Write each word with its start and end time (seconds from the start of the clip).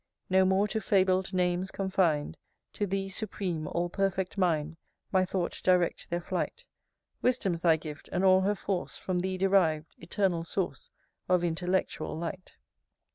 XIV. 0.01 0.31
No 0.31 0.45
more 0.45 0.67
to 0.69 0.81
fabled 0.81 1.31
names 1.31 1.69
confin'd; 1.69 2.35
To 2.73 2.87
Thee 2.87 3.07
supreme, 3.07 3.67
all 3.67 3.87
perfect 3.87 4.35
mind, 4.35 4.77
My 5.11 5.25
thought 5.25 5.61
direct 5.63 6.09
their 6.09 6.19
flight. 6.19 6.65
Wisdom's 7.21 7.61
thy 7.61 7.75
gift, 7.77 8.09
and 8.11 8.23
all 8.23 8.41
her 8.41 8.55
force 8.55 8.97
From 8.97 9.19
thee 9.19 9.37
deriv'd, 9.37 9.93
Eternal 9.99 10.43
source 10.43 10.89
Of 11.29 11.43
Intellectual 11.43 12.17
Light! 12.17 12.57